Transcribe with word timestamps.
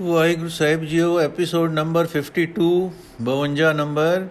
ਵਾਹਿਗੁਰੂ 0.00 0.48
ਸਾਹਿਬ 0.48 0.84
ਜੀਓ 0.84 1.18
episode 1.20 1.72
number 1.72 2.06
52 2.12 2.68
52 3.24 3.72
number 3.74 4.22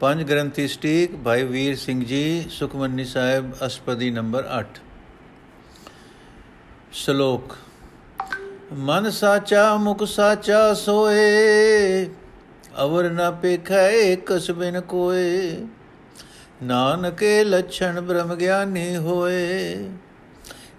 ਪੰਜ 0.00 0.22
ਗ੍ਰੰਥੀ 0.22 0.66
ਸਟੀਕ, 0.68 1.16
ਭਾਈ 1.24 1.42
ਵੀਰ 1.44 1.76
ਸਿੰਘ 1.76 2.04
ਜੀ, 2.04 2.44
ਸੁਖਮਨੀ 2.50 3.04
ਸਾਹਿਬ, 3.04 3.50
ਅਸਪਦੀ 3.66 4.10
ਨੰਬਰ 4.10 4.46
8 4.58 4.78
ਸ਼ਲੋਕ, 6.92 7.56
ਮਨ 8.72 9.10
ਸਾਚਾ, 9.10 9.64
ਮੁਖ 9.78 10.04
ਸਾਚਾ 10.04 10.62
ਸੋਏ, 10.74 12.06
ਅਵਰ 12.84 13.10
ਨ 13.10 13.30
ਪੇਖੈ 13.42 14.14
ਕਸ 14.26 14.50
ਬਿਨ 14.52 14.80
ਕੋਏ, 14.80 15.66
ਨਾਨਕੇ 16.62 17.44
ਲੱਛਣ 17.44 18.00
ਬ੍ਰਹਮ 18.00 18.34
ਗਿਆਨੀ 18.36 18.96
ਹੋਏ। 18.96 19.74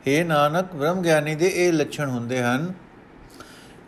हे 0.08 0.26
ਨਾਨਕ, 0.26 0.74
ਬ੍ਰਹਮ 0.76 1.02
ਗਿਆਨੀ 1.02 1.36
ਦੇ 1.36 1.54
ਇਹ 1.56 1.74
ਲੱਛਣ 1.74 2.10
ਹੁੰਦੇ 2.10 2.42
ਹਨ 2.42 2.74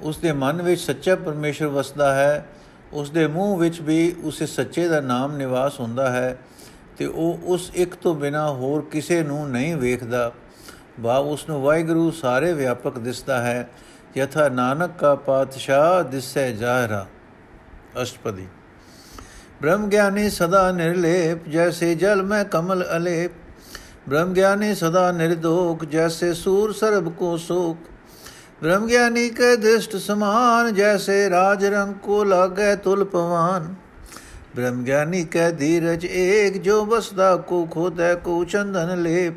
ਉਸ 0.02 0.18
ਦੇ 0.18 0.32
ਮਨ 0.32 0.62
ਵਿੱਚ 0.62 0.82
ਸੱਚਾ 0.82 1.16
ਪਰਮੇਸ਼ਰ 1.16 1.68
ਵਸਦਾ 1.68 2.16
ਹੈ 2.16 2.46
ਉਸ 2.94 3.10
ਦੇ 3.10 3.28
ਮੂੰਹ 3.28 3.58
ਵਿੱਚ 3.58 3.82
ਵੀ 3.82 4.16
ਉਸੇ 4.24 4.46
ਸੱਚੇ 4.46 4.88
ਦਾ 4.88 5.02
ਨਾਮ 5.02 5.36
ਨਿਵਾਸ 5.36 5.80
ਹੁੰਦਾ 5.80 6.12
ਹੈ 6.12 6.38
ਤੇ 6.98 7.06
ਉਹ 7.06 7.40
ਉਸ 7.44 7.72
ਇੱਕ 7.74 7.96
ਤੋਂ 7.96 8.16
ਬਿਨਾ 8.16 8.50
ਹੋਰ 8.50 8.82
ਕਿਸੇ 8.82 9.24
ਨੂੰ 9.24 9.50
ਨਹੀਂ 9.50 9.76
ਵੇਖਦਾ। 9.76 10.32
ਬਾ 11.00 11.18
ਉਸ 11.18 11.50
ਨੂੰ 11.50 11.62
ਵਾਹਿਗੁਰੂ 11.62 12.12
ਸਾਰੇ 12.12 12.54
ਵਿਆਪਕ 12.54 13.00
ਦਿਸਦਾ 13.00 13.42
ਹੈ। 13.42 13.70
ਯਥਾ 14.18 14.50
ਨਾਨਕ 14.50 14.92
ਕਾ 15.00 15.16
ਪਾਤਸ਼ਾਹ 15.16 16.04
ਦਿਸੈ 16.04 16.52
ਜਾਹਰਾ। 16.52 17.08
ਅਸ਼ਟਪਦੀ। 18.02 18.48
ਬ੍ਰਹਮ 19.62 19.90
ਗਿਆਨੀ 19.90 20.30
ਸਦਾ 20.30 20.72
ਨਿਰਲੇਪ, 20.72 21.50
ਜੈਸੇ 21.50 21.96
ਜਲ 21.96 22.24
ਮੈਂ 22.24 22.46
ਕਮਲ 22.46 22.86
ਅਲੇਪ। 22.98 23.32
ਬ੍ਰਹਮ 24.10 24.34
ਗਿਆਨੀ 24.34 24.76
ਸਦਾ 24.76 25.12
ਨਿਰਦੋਖ, 25.12 25.86
ਜੈਸੇ 25.86 26.34
ਸੂਰ 26.34 26.74
ਸਰਬ 26.74 27.10
ਕੋ 27.10 27.38
ਸੋਖ 27.38 27.78
ਬ੍ਰਹਮ 28.64 28.88
ਗਿਆਨੀ 28.88 29.30
ਕੇ 29.30 29.56
ਦ੍ਰਿਸ਼ਟ 29.56 29.96
ਸਮਾਨ, 29.96 30.74
ਜੈਸੇ 30.74 31.30
ਰਾਜ 31.30 31.66
ਰੰਗ 31.66 31.94
ਕੋ 31.94 32.24
ਲਾਗੇ 32.24 32.76
ਤੁਲ 32.76 33.04
ਪਵਾਨ। 33.04 33.76
ਬ੍ਰਹਮ 34.56 34.84
ਗਿਆਨੀ 34.84 35.24
ਕੇ 35.24 35.52
ਧੀਰਜ 35.52 36.06
ਏਕ, 36.06 36.58
ਜੋ 36.58 36.86
ਬਸਦਾ 36.86 37.36
ਕੋ 37.38 37.68
ਖੋਦੈ, 37.72 38.16
ਕੋ 38.16 38.44
ਚੰਦਨ 38.44 39.02
ਲੇਪ। 39.02 39.34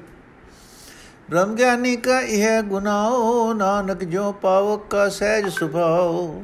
ਬ੍ਰਹਮ 1.31 1.55
ਗਿਆਨੀ 1.55 1.97
ਕਾ 1.97 2.21
ਇਹ 2.21 2.63
ਗੁਨਾਓ 2.63 3.53
ਨਾਨਕ 3.53 4.05
ਜੋ 4.05 4.33
ਪਾਵਕ 4.33 4.91
ਕਾ 4.91 5.09
ਸਹਿਜ 5.09 5.49
ਸੁਭਾਓ। 5.49 6.43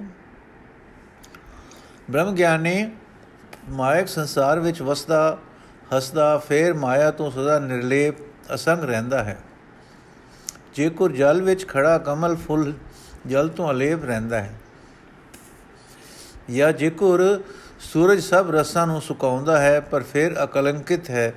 ਬ੍ਰਹਮ 2.10 2.34
ਗਿਆਨੀ 2.34 2.90
ਮਾਇਕ 3.68 4.08
ਸੰਸਾਰ 4.08 4.60
ਵਿੱਚ 4.60 4.82
ਵਸਦਾ, 4.82 5.38
ਹਸਦਾ, 5.98 6.38
ਫੇਰ 6.38 6.74
ਮਾਇਆ 6.74 7.10
ਤੋਂ 7.10 7.30
ਸਦਾ 7.30 7.58
ਨਿਰਲੇਪ, 7.58 8.14
ਅਸੰਗ 8.54 8.84
ਰਹਿੰਦਾ 8.84 9.24
ਹੈ। 9.24 9.38
ਜੇਕਰ 10.74 11.12
ਜਲ 11.12 11.42
ਵਿੱਚ 11.42 11.68
ਖੜਾ 11.68 11.98
ਕਮਲ 11.98 12.36
ਫੁੱਲ, 12.36 12.72
ਜਲ 13.26 13.48
ਤੋਂ 13.48 13.70
ਅਲੇਪ 13.70 14.04
ਰਹਿੰਦਾ 14.04 14.40
ਹੈ। 14.40 14.54
ਜਾਂ 16.50 16.72
ਜੇਕਰ 16.72 17.40
ਸੂਰਜ 17.80 18.20
ਸਭ 18.20 18.46
ਰਸਾਂ 18.50 18.86
ਨੂੰ 18.86 19.02
ਸੁਕਾਉਂਦਾ 19.02 19.60
ਹੈ, 19.60 19.80
ਪਰ 19.80 20.02
ਫਿਰ 20.02 20.44
ਅਕਲੰਕਿਤ 20.44 21.10
ਹੈ। 21.10 21.34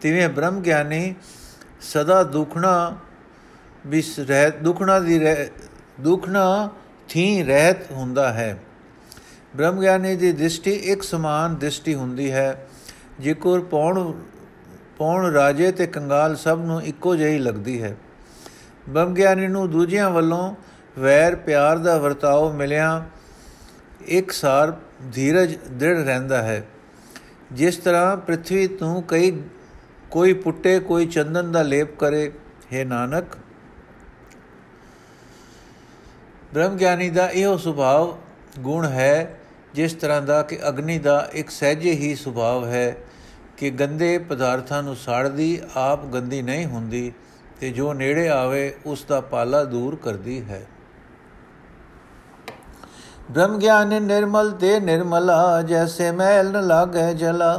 ਤਿਵੇਂ 0.00 0.28
ਬ੍ਰਹਮ 0.28 0.60
ਗਿਆਨੀ 0.60 1.14
ਸਦਾ 1.80 2.22
ਦੁਖਣਾ 2.24 2.98
ਵੀ 3.86 4.02
ਰਹਿਤ 4.20 4.56
ਦੁਖਣਾ 4.56 4.98
ਦੀ 5.00 5.20
ਦੁਖਣਾ 6.00 6.70
ਥੀ 7.08 7.42
ਰਹਿਤ 7.42 7.90
ਹੁੰਦਾ 7.92 8.32
ਹੈ। 8.32 8.58
ਬ੍ਰਹਮ 9.56 9.80
ਗਿਆਨੀ 9.80 10.16
ਦੀ 10.16 10.32
ਦ੍ਰਿਸ਼ਟੀ 10.32 10.70
ਇੱਕ 10.70 11.02
ਸਮਾਨ 11.02 11.56
ਦ੍ਰਿਸ਼ਟੀ 11.56 11.94
ਹੁੰਦੀ 11.94 12.30
ਹੈ। 12.32 12.68
ਜੇਕਰ 13.20 13.60
ਪੌਣ 13.60 14.12
ਪੌਣ 14.98 15.32
ਰਾਜੇ 15.32 15.72
ਤੇ 15.72 15.86
ਕੰਗਾਲ 15.86 16.36
ਸਭ 16.36 16.60
ਨੂੰ 16.64 16.82
ਇੱਕੋ 16.82 17.16
ਜਿਹੀ 17.16 17.38
ਲੱਗਦੀ 17.38 17.82
ਹੈ। 17.82 17.96
ਬ੍ਰਹਮ 18.88 19.14
ਗਿਆਨੀ 19.14 19.48
ਨੂੰ 19.48 19.70
ਦੂਜਿਆਂ 19.70 20.10
ਵੱਲੋਂ 20.10 20.54
ਵੈਰ 20.98 21.36
ਪਿਆਰ 21.36 21.78
ਦਾ 21.78 21.98
ਵਰਤਾਓ 21.98 22.52
ਮਿਲਿਆ। 22.52 23.04
ਇੱਕ 24.06 24.30
ਸਾਰ 24.30 24.76
ਧੀਰਜ 25.12 25.56
ਦ੍ਰਿੜ 25.70 25.98
ਰਹਿੰਦਾ 25.98 26.42
ਹੈ। 26.42 26.66
ਜਿਸ 27.52 27.76
ਤਰ੍ਹਾਂ 27.76 28.16
ਪ੍ਰithvi 28.16 28.68
ਤੋਂ 28.78 29.02
ਕਈ, 29.02 29.42
ਕੋਈ 30.10 30.32
ਪੁੱਟੇ, 30.32 30.80
ਕੋਈ 30.80 31.06
ਚੰਦਨ 31.06 31.52
ਦਾ 31.52 31.62
ਲੇਪ 31.62 31.98
ਕਰੇ, 31.98 32.32
ਹੈ 32.72 32.84
ਨਾਨਕ। 32.84 33.24
ਬ੍ਰਹਮ 36.54 36.76
ਗਿਆਨੀ 36.76 37.10
ਦਾ 37.10 37.30
ਇਹੋ 37.30 37.56
ਸੁਭਾਅ 37.56 38.04
ਗੁਣ 38.60 38.86
ਹੈ, 38.86 39.38
ਜਿਸ 39.74 39.94
ਤਰ੍ਹਾਂ 39.94 40.22
ਦਾ 40.22 40.42
ਕਿ 40.42 40.58
ਅਗਨੀ 40.68 40.98
ਦਾ 40.98 41.30
ਇੱਕ 41.32 41.50
ਸਹਿਜੇ 41.50 41.90
ਹੀ 41.90 42.14
ਸੁਭਾਅ 42.14 42.64
ਹੈ 42.64 42.96
ਕਿ 43.56 43.70
ਗੰਦੇ 43.70 44.18
ਪਦਾਰਥਾਂ 44.18 44.82
ਨੂੰ 44.82 44.96
ਸਾੜਦੀ, 44.96 45.60
ਆਪ 45.76 46.06
ਗੰਦੀ 46.06 46.42
ਨਹੀਂ 46.42 46.66
ਹੁੰਦੀ। 46.66 47.12
ਤੇ 47.62 47.68
ਜੋ 47.70 47.92
ਨੇੜੇ 47.92 48.28
ਆਵੇ 48.28 48.72
ਉਸ 48.86 49.04
ਦਾ 49.08 49.20
ਪਾਲਾ 49.22 49.62
ਦੂਰ 49.64 49.94
ਕਰਦੀ 49.96 50.40
ਹੈ 50.44 50.60
ਬ੍ਰਹਮ 53.30 53.58
ਗਿਆਨ 53.58 54.02
ਨਿਰਮਲ 54.02 54.50
ਤੇ 54.50 54.78
ਨਿਰਮਲਾ 54.80 55.60
ਜੈਸੇ 55.62 56.10
ਮਹਿਲ 56.12 56.50
ਨ 56.50 56.62
ਲਾਗੇ 56.62 57.12
ਜਲਾ 57.14 57.52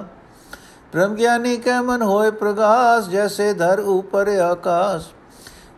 ਬ੍ਰਹਮ 0.94 1.16
ਗਿਆਨੀ 1.16 1.56
ਕੈ 1.58 1.80
ਮਨ 1.82 2.02
ਹੋਏ 2.02 2.32
ਪ੍ਰਗਾਸ 2.32 3.08
ਜੈਸੇ 3.10 3.52
ਧਰ 3.54 3.80
ਉਪਰ 3.80 4.28
ਆਕਾਸ਼ 4.42 5.06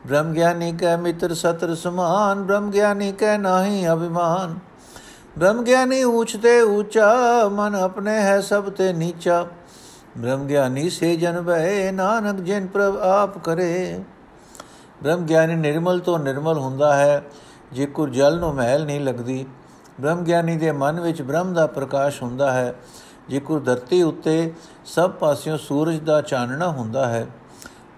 ਬ੍ਰਹਮ 0.08 0.34
ਗਿਆਨੀ 0.34 0.72
ਕੈ 0.72 0.96
ਮਿੱਤਰ 0.97 1.34
ਸਤਰ 1.34 1.75
ਸਮਾਨ 1.75 2.42
ਬ੍ਰਹਮ 2.42 2.72
ਗਿਆਨੀ 2.72 3.12
ਕੈ 3.12 3.38
ਨਾਹੀ 3.38 3.88
ਅਭਿਮਾਨ 3.94 4.57
ਬ੍ਰਹਮ 5.38 5.63
ਗਿਆਨੀ 5.63 6.03
ਉੱਚ 6.03 6.36
ਤੇ 6.38 6.59
ਉੱਚਾ 6.62 7.13
ਮਨ 7.52 7.75
ਆਪਣੇ 7.75 8.18
ਹੈ 8.19 8.40
ਸਭ 8.42 8.69
ਤੇ 8.69 8.92
ਨੀਚਾ 8.94 9.46
ਬ੍ਰਹਮ 10.18 10.47
ਗਿਆਨੀ 10.47 10.90
ਸੇ 10.90 11.16
ਜਨ 11.16 11.42
ਬੈ 11.42 11.92
ਨਾਨਕ 11.92 12.42
ਜਿਨ 12.42 12.68
ਪ੍ਰਭ 12.68 12.97
ਆਪ 13.03 13.38
ਕਰੇ 13.38 14.03
ਬ੍ਰਹਮ 15.03 15.25
ਗਿਆਨੀ 15.25 15.56
ਨਿਰਮਲ 15.56 16.00
ਤੋਂ 16.00 16.17
ਨਿਰਮਲ 16.19 16.57
ਹੁੰਦਾ 16.57 16.95
ਹੈ 16.95 17.22
ਜੇਕਰ 17.73 18.09
ਜਲ 18.09 18.39
ਨੂੰ 18.39 18.53
ਮਹਿਲ 18.56 18.85
ਨਹੀਂ 18.85 19.00
ਲੱਗਦੀ। 19.00 19.45
ਬ੍ਰਹਮ 20.01 20.23
ਗਿਆਨੀ 20.23 20.56
ਦੇ 20.57 20.72
ਮਨ 20.72 21.00
ਵਿੱਚ 21.00 21.22
ਬ੍ਰਹਮ 21.22 21.53
ਦਾ 21.53 21.66
ਪ੍ਰਕਾਸ਼ 21.67 22.22
ਹੁੰਦਾ 22.23 22.51
ਹੈ। 22.51 22.73
ਜੇਕਰ 23.29 23.59
ਧਰਤੀ 23.59 24.01
ਉੱਤੇ 24.03 24.53
ਸਭ 24.85 25.11
ਪਾਸਿਓਂ 25.11 25.57
ਸੂਰਜ 25.57 26.00
ਦਾ 26.00 26.22
ਚਾਨਣਾ 26.22 26.67
ਹੁੰਦਾ 26.69 27.07
ਹੈ 27.07 27.25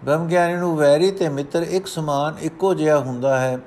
ਬ੍ਰਹਮ 0.04 0.28
ਗਿਆਨੀ 0.28 0.56
ਨੂੰ 0.56 0.76
ਵੈਰੀ 0.78 1.10
ਤੇ 1.12 1.30
ਮਿੱਤਰ 1.30 1.62
ਇੱਕ 1.62 1.88
ਸਮਾਨ 1.88 2.36
ਇੱਕੋ 2.40 2.74
ਜਿਹਾ 2.74 2.98
ਹੁੰਦਾ 2.98 3.38
ਹੈ। 3.40 3.58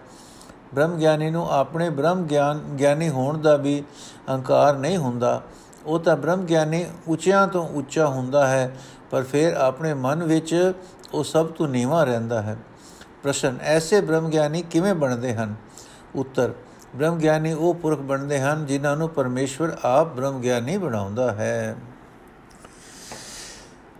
ਬ੍ਰਹਮ 0.74 0.96
ਗਿਆਨੀ 0.96 1.30
ਨੂੰ 1.30 1.46
ਆਪਣੇ 1.50 1.88
ਬ੍ਰਹਮ 1.90 2.22
ਗਿਆਨ 2.24 2.58
ਗਿਆਨੀ 2.78 3.08
ਹੋਣ 3.08 3.38
ਦਾ 3.38 3.56
ਵੀ 3.56 3.82
ਅਹੰਕਾਰ 4.28 4.76
ਨਹੀਂ 4.76 4.96
ਹੁੰਦਾ। 4.98 5.40
ਉਹ 5.86 5.98
ਤਾਂ 5.98 6.16
ਬ੍ਰਹਮ 6.16 6.44
ਗਿਆਨੀ 6.44 6.84
ਉੱਚਿਆਂ 7.08 7.46
ਤੋਂ 7.48 7.66
ਉੱਚਾ 7.68 8.06
ਹੁੰਦਾ 8.06 8.46
ਹੈ, 8.46 8.76
ਪਰ 9.10 9.22
ਫਿਰ 9.22 9.54
ਆਪਣੇ 9.54 9.94
ਮਨ 9.94 10.22
ਵਿੱਚ 10.22 10.72
ਉਹ 11.14 11.24
ਸਭ 11.24 11.46
ਤੋਂ 11.46 11.68
ਨੀਵਾਂ 11.68 12.04
ਰਹਿੰਦਾ 12.06 12.42
ਹੈ। 12.42 12.56
ਪ੍ਰਸ਼ਨ, 13.22 13.58
ਐਸੇ 13.62 14.00
ਬ੍ਰਹਮ 14.00 14.28
ਗਿਆਨੀ 14.30 14.62
ਕਿਵੇਂ 14.62 14.94
ਬਣਦੇ 14.94 15.34
ਹਨ? 15.34 15.54
ਉੱਤਰ 16.14 16.52
ਬ੍ਰਹਮ 16.96 17.18
ਗਿਆਨੀ 17.18 17.52
ਉਹ 17.52 17.74
ਪੁਰਖ 17.74 17.98
ਬਣਦੇ 17.98 18.40
ਹਨ 18.40 18.66
ਜਿਨ੍ਹਾਂ 18.66 18.96
ਨੂੰ 18.96 19.08
ਪਰਮੇਸ਼ਵਰ 19.08 19.76
ਆਪ 19.84 20.14
ਬ੍ਰਹਮ 20.14 20.40
ਗਿਆਨੀ 20.40 20.76
ਬਣਾਉਂਦਾ 20.76 21.32
ਹੈ। 21.32 21.76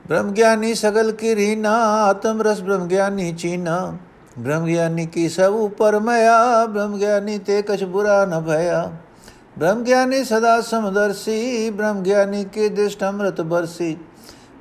ਬ੍ਰਹਮ 0.08 0.32
ਗਿਆਨੀ 0.32 0.74
ਸਗਲ 0.74 1.12
ਕੀ 1.12 1.34
ਰੀਨਾ 1.34 1.72
ਆਤਮ 2.04 2.42
ਰਸ 2.42 2.60
ਬ੍ਰਹਮ 2.60 2.86
ਗਿਆਨੀ 2.88 3.32
ਚੀਨਾ। 3.32 3.96
ਬ੍ਰਹਮ 4.38 4.64
ਗਿਆਨੀ 4.64 5.06
ਕੀ 5.06 5.28
ਸਭ 5.28 5.54
ਉਪਰ 5.54 5.98
ਮਿਆ 6.00 6.66
ਬ੍ਰਹਮ 6.66 6.98
ਗਿਆਨੀ 6.98 7.38
ਤੇ 7.38 7.62
ਕਛ 7.62 7.84
ਬੁਰਾ 7.84 8.24
ਨ 8.24 8.40
ਭਇਆ। 8.40 8.92
ਬ੍ਰਹਮ 9.58 9.82
ਗਿਆਨੀ 9.84 10.24
ਸਦਾ 10.24 10.60
ਸਮਦਰਸੀ 10.60 11.70
ਬ੍ਰਹਮ 11.70 12.02
ਗਿਆਨੀ 12.02 12.44
ਕੇ 12.44 12.68
ਦਿਸ਼ਟ 12.68 13.04
ਅੰਮ੍ਰਿਤ 13.04 13.40
ਬਰਸੀ। 13.40 13.96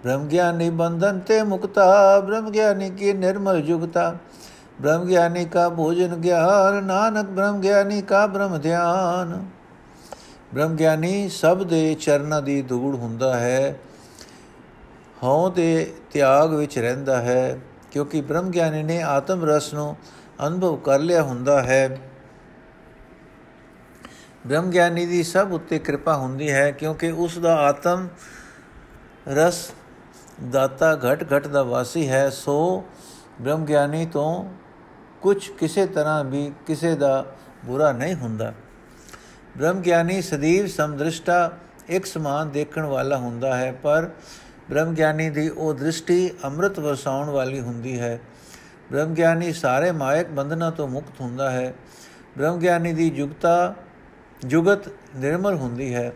ब्रह्म 0.03 0.29
ज्ञानी 0.29 0.71
बंधन 0.73 1.21
ते 1.23 1.43
मुक्ता 1.45 1.85
ब्रह्म 2.23 2.51
ज्ञानी 2.53 2.89
की 2.93 3.13
निर्मल 3.19 3.63
युगता 3.67 4.07
ब्रह्म 4.81 5.09
ज्ञानी 5.09 5.45
का 5.49 5.69
भोजन 5.75 6.17
ज्ञान 6.21 6.81
नानक 6.85 7.31
ब्रह्म 7.31 7.61
ज्ञानी 7.61 8.01
का 8.05 8.27
ब्रह्म 8.29 8.59
ध्यान 8.61 9.35
ब्रह्म 10.55 10.77
ज्ञानी 10.77 11.29
ਸਭ 11.31 11.63
ਦੇ 11.63 11.83
ਚਰਨਾਂ 11.95 12.41
ਦੀ 12.43 12.61
ਧੂੜ 12.63 12.95
ਹੁੰਦਾ 12.95 13.35
ਹੈ 13.35 13.77
ਹਉ 15.23 15.51
ਦੇ 15.51 15.95
ਤਿਆਗ 16.13 16.55
ਵਿੱਚ 16.55 16.79
ਰਹਿੰਦਾ 16.79 17.21
ਹੈ 17.23 17.59
ਕਿਉਂਕਿ 17.93 18.21
ਬ੍ਰਹਮ 18.21 18.51
ਗਿਆਨੀ 18.51 18.83
ਨੇ 18.83 19.01
ਆਤਮ 19.03 19.45
ਰਸ 19.45 19.73
ਨੂੰ 19.75 19.95
ਅਨੁਭਵ 20.47 20.77
ਕਰ 20.77 21.01
ਲਿਆ 21.01 21.23
ਹੁੰਦਾ 21.23 21.63
ਹੈ 21.63 21.89
ਬ੍ਰਹਮ 24.47 24.71
ਗਿਆਨੀ 24.71 25.07
ਦੀ 25.07 25.23
ਸਭ 25.23 25.53
ਉੱਤੇ 25.53 25.79
ਕਿਰਪਾ 25.79 26.17
ਹੁੰਦੀ 26.17 26.51
ਹੈ 26.51 26.71
ਕਿਉਂਕਿ 26.71 27.11
ਉਸ 27.19 27.39
ਦਾ 27.39 27.55
ਆਤਮ 27.59 28.09
ਰਸ 29.29 29.61
ਦਾਤਾ 30.44 30.96
ਘਟ 30.96 31.24
ਘਟ 31.24 31.48
ਦਾ 31.48 31.64
ਵਾਸੀ 31.64 32.10
ਹੈ, 32.10 32.30
ਸੋ 32.30 32.84
ਬ੍ਰਹਮ 33.42 33.66
ਗਿਆਨੀ 33.66 34.06
ਤੋਂ 34.06 34.46
ਕੁਝ 35.22 35.50
ਕਿਸੇ 35.50 35.86
ਤਰ੍ਹਾਂ 35.86 36.24
ਵੀ 36.24 36.52
ਕਿਸੇ 36.68 36.96
ਦਾ 36.96 37.26
ਬੁਰਾ 37.66 37.92
ਨਹੀਂ 37.92 38.16
ਹੁੰਦਾ। 38.16 38.54
ਬ੍ਰਹਮ 39.58 39.82
ਗਿਆਨੀ 39.82 40.22
ਸਦੀਵ 40.22 40.68
ਸਮਦ੍ਰਿਸ਼ਟਾ 40.68 41.52
ਇੱਕ 41.88 42.06
ਸਮਾਨ 42.06 42.50
ਦੇਖਣ 42.50 42.84
ਵਾਲਾ 42.84 43.18
ਹੁੰਦਾ 43.18 43.58
ਹੈ, 43.58 43.72
ਪਰ 43.72 44.10
ਬ੍ਰਹਮ 44.70 44.94
ਗਿਆਨੀ 44.94 45.30
ਦੀ 45.30 45.50
ਉਹ 45.50 45.74
ਦ੍ਰਿਸ਼ਟੀ 45.74 46.32
ਅੰਮ੍ਰਿਤ 46.46 46.80
ਵਸਾਉਣ 46.80 47.30
ਵਾਲੀ 47.30 47.60
ਹੁੰਦੀ 47.60 48.00
ਹੈ। 48.00 48.20
ਬ੍ਰਹਮ 48.92 49.14
ਗਿਆਨੀ 49.14 49.54
ਸਾਰੇ 49.54 49.92
ਮਾਇਕ 49.92 50.28
ਬੰਧਨਾਂ 50.28 50.72
ਤੋਂ 50.72 50.88
ਮੁਕਤ 50.88 51.22
ਹੁੰਦਾ 51.22 51.52
ਹੈ। 51.52 51.74
ਬ੍ਰਹਮ 52.38 52.58
ਗਿਆਨੀ 52.60 52.94
ਦੀ 52.94 53.10
ਜੁਗਤਾ, 53.10 53.76
ਜੁਗਤ 54.46 54.88
ਨਿਰਮਲ 55.16 55.56
ਹੁੰਦੀ 55.56 55.96
ਹੈ। 55.96 56.14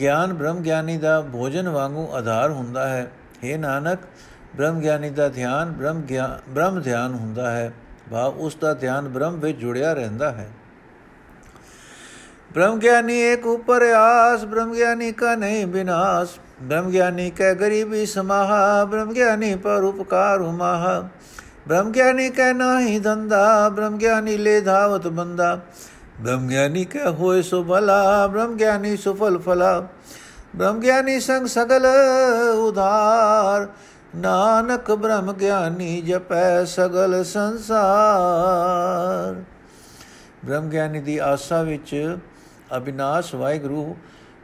ਗਿਆਨ 0.00 0.34
ਬ੍ਰਹਮ 0.34 0.60
ਗਿਆਨੀ 0.60 0.96
ਦਾ 0.96 1.20
ਭੋਜਨ 1.20 1.68
ਵਾਂਗੂ 1.68 2.08
ਆਧਾਰ 2.12 2.50
ਹੁੰਦਾ 2.50 2.88
ਹੈ। 2.88 3.10
हे 3.44 3.58
ਨਾਨਕ, 3.58 3.98
ਬ੍ਰਹਮ 4.56 4.80
ਗਿਆਨੀ 4.80 5.10
ਦਾ 5.10 5.28
ਧਿਆਨ 5.28 5.72
ਬ੍ਰਹਮ 5.72 6.00
ਗਿਆਨ 6.00 6.38
ਬ੍ਰਹਮ 6.48 6.80
ਧਿਆਨ 6.80 7.14
ਹੁੰਦਾ 7.14 7.50
ਹੈ 7.50 7.72
ਭਾਵ 8.10 8.38
ਉਸ 8.38 8.56
ਦਾ 8.56 8.72
ਧਿਆਨ 8.74 9.08
ਬ੍ਰਹਮ 9.08 9.40
ਵਿੱਚ 9.40 9.58
ਜੁੜਿਆ 9.58 9.92
ਰਹਿੰਦਾ 9.92 10.30
ਹੈ। 10.32 10.48
ਬ੍ਰਹਮ 12.52 12.78
ਗਿਆਨੀ 12.78 13.20
ਇੱਕ 13.32 13.46
ਉਪਰ 13.46 13.82
ਆਸ, 13.82 14.44
ਬ੍ਰਹਮ 14.44 14.72
ਗਿਆਨੀ 14.72 15.12
ਕਾ 15.12 15.34
ਨਹੀਂ 15.34 15.66
ਬਿਨਾਸ, 15.66 16.38
ਬ੍ਰਹਮ 16.62 16.90
ਗਿਆਨੀ 16.90 17.30
ਕੈ 17.30 17.52
ਗਰੀਬੀ 17.54 18.06
ਸਮਾਹਾ, 18.06 18.84
ਬ੍ਰਹਮ 18.84 19.12
ਗਿਆਨੀ 19.12 19.54
ਪਰ 19.56 19.82
ਉਪਕਾਰ 19.82 20.40
ਹੁਮਾਹ 20.40 21.02
ਬ੍ਰਹਮ 21.68 21.90
ਗਿਆਨੀ 21.92 22.30
ਕੈ 22.30 22.52
ਨਾਹੀ 22.52 22.98
ਦੰਦਾ, 22.98 23.68
ਬ੍ਰਹਮ 23.68 23.96
ਗਿਆਨੀ 23.98 24.36
ਲੈ 24.36 24.60
ਧਾਵਤ 24.60 25.06
ਬੰਦਾ। 25.08 25.58
ਬ੍ਰਹਮ 26.20 26.46
ਗਿਆਨੀ 26.46 26.84
ਕੈ 26.84 27.10
ਹੋਏ 27.10 27.42
ਸੋ 27.42 27.62
ਭਲਾ, 27.64 28.26
ਬ੍ਰਹਮ 28.26 28.56
ਗਿਆਨੀ 28.56 28.96
ਸੁਫਲ 28.96 29.38
ਫਲਾ। 29.38 29.88
ਬ੍ਰਹਮ 30.56 30.80
ਗਿਆਨੀ 30.80 31.20
ਸੰਗ 31.20 31.46
ਸਗਲ 31.46 31.86
ਉਧਾਰ 32.58 33.68
ਨਾਨਕ 34.16 34.92
ਬ੍ਰਹਮ 34.92 35.32
ਗਿਆਨੀ 35.32 36.00
ਜਪੈ 36.00 36.64
ਸਗਲ 36.64 37.24
ਸੰਸਾਰ। 37.24 39.34
ਬ੍ਰਹਮ 40.44 40.68
ਗਿਆਨੀ 40.68 41.00
ਦੀ 41.00 41.18
ਆਸਾ 41.18 41.62
ਵਿੱਚ 41.62 42.16
ਅਬਿਨਾਸ਼ 42.76 43.34
ਵਾਹਿਗੁਰੂ 43.34 43.96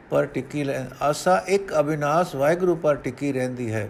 ਪਰ 0.09 0.25
ਟਿੱਕੀ 0.25 0.65
ਆਸਾ 1.01 1.43
ਇੱਕ 1.47 1.79
ਅਬਿਨਾਸ਼ 1.79 2.35
ਵਾਹਿਗੁਰੂ 2.35 2.75
ਪਰ 2.75 2.95
ਟਿੱਕੀ 2.95 3.33
ਰਹਿੰਦੀ 3.33 3.73
ਹੈ। 3.73 3.89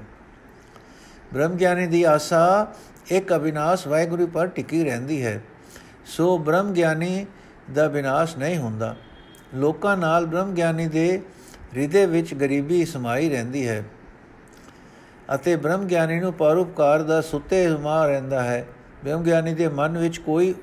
ਬ੍ਰਹਮ 1.33 1.51
ਗਿਆਨੀ 1.51 1.87
ਦੀ 1.87 2.03
ਆਸਾ 2.03 2.73
ਇੱਕ 3.07 3.35
ਅਬਿਨਾਸ਼ 3.35 3.87
ਵਾਹਿਗੁਰੂ 3.87 4.27
ਪਰ 4.27 4.47
ਟਿੱਕੀ 4.47 4.83
ਰਹਿੰਦੀ 4.83 5.25
ਹੈ। 5.25 5.41
ਸੋ 6.05 6.37
ਬ੍ਰਹਮ 6.37 6.73
ਗਿਆਨੀ 6.73 7.25
ਦਾ 7.73 7.87
ਵਿਨਾਸ਼ 7.87 8.37
ਨਹੀਂ 8.37 8.57
ਹੁੰਦਾ। 8.57 8.95
ਲੋਕਾਂ 9.55 9.97
ਨਾਲ 9.97 10.25
ਬ੍ਰਹਮ 10.25 10.53
ਗਿਆਨੀ 10.53 10.87
ਦੇ 10.87 11.21
ਹਿਰਦੇ 11.75 12.05
ਵਿੱਚ 12.05 12.33
ਗਰੀਬੀ 12.33 12.83
ਸਮਾਈ 12.85 13.29
ਰਹਿੰਦੀ 13.29 13.67
ਹੈ 13.67 13.83
ਅਤੇ 15.35 15.55
ਬ੍ਰਹਮ 15.55 15.85
ਗਿਆਨੀ 15.87 16.19
ਨੂੰ 16.19 16.33
ਪਰਉਪਕਾਰ 16.33 17.03
ਦਾ 17.03 17.19
ਸੁੱਤੇ 17.21 17.67
ਹੁਮਾ 17.67 18.05
ਰਹਿੰਦਾ 18.07 18.43
ਹੈ। 18.43 18.65
ਬ੍ਰਹਮ 19.03 19.23
ਗਿਆਨੀ 19.23 19.53
ਦੇ 19.53 19.67
ਮਨ 19.67 19.97
ਵਿੱਚ 19.97 20.17
ਕੋਈ 20.17 20.53